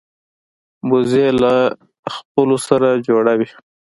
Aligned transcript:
وزې 0.91 1.27
له 1.41 1.53
خپلو 2.15 2.57
سره 2.67 2.87
جوړه 3.07 3.33
وي 3.39 3.49